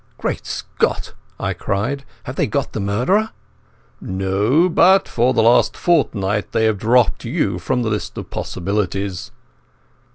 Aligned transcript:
"Great 0.17 0.47
Scot!" 0.47 1.13
I 1.39 1.53
cried. 1.53 2.05
"Have 2.23 2.35
they 2.35 2.47
got 2.47 2.73
the 2.73 2.79
murderer?" 2.79 3.29
"No. 4.01 4.67
But 4.67 5.07
for 5.07 5.31
the 5.31 5.43
last 5.43 5.77
fortnight 5.77 6.53
they 6.53 6.65
have 6.65 6.79
dropped 6.79 7.23
you 7.23 7.59
from 7.59 7.83
the 7.83 7.89
list 7.91 8.17
of 8.17 8.31
possibles." 8.31 9.29